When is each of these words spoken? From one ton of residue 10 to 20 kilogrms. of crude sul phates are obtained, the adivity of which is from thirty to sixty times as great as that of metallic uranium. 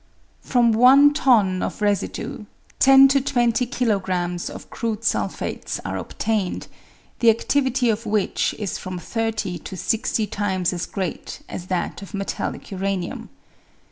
From 0.41 0.71
one 0.71 1.13
ton 1.13 1.61
of 1.61 1.79
residue 1.79 2.45
10 2.79 3.07
to 3.09 3.21
20 3.21 3.67
kilogrms. 3.67 4.49
of 4.49 4.71
crude 4.71 5.03
sul 5.03 5.27
phates 5.27 5.79
are 5.85 5.95
obtained, 5.95 6.65
the 7.19 7.31
adivity 7.31 7.91
of 7.93 8.07
which 8.07 8.55
is 8.57 8.79
from 8.79 8.97
thirty 8.97 9.59
to 9.59 9.77
sixty 9.77 10.25
times 10.25 10.73
as 10.73 10.87
great 10.87 11.41
as 11.47 11.67
that 11.67 12.01
of 12.01 12.15
metallic 12.15 12.71
uranium. 12.71 13.29